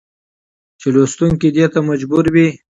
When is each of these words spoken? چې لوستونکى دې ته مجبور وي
چې 0.79 0.87
لوستونکى 0.95 1.49
دې 1.55 1.65
ته 1.73 1.79
مجبور 1.89 2.25
وي 2.33 2.47